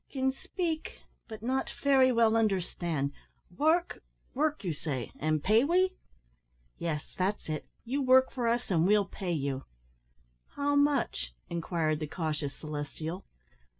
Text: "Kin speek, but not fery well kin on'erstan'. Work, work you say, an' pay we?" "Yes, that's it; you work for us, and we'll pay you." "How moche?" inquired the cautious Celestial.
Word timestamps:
"Kin 0.09 0.31
speek, 0.31 0.97
but 1.27 1.43
not 1.43 1.69
fery 1.69 2.11
well 2.11 2.31
kin 2.31 2.37
on'erstan'. 2.37 3.13
Work, 3.55 4.01
work 4.33 4.63
you 4.63 4.73
say, 4.73 5.11
an' 5.19 5.41
pay 5.41 5.63
we?" 5.63 5.91
"Yes, 6.79 7.13
that's 7.15 7.47
it; 7.49 7.67
you 7.85 8.01
work 8.01 8.31
for 8.31 8.47
us, 8.47 8.71
and 8.71 8.87
we'll 8.87 9.05
pay 9.05 9.31
you." 9.31 9.65
"How 10.55 10.75
moche?" 10.75 11.33
inquired 11.51 11.99
the 11.99 12.07
cautious 12.07 12.55
Celestial. 12.55 13.27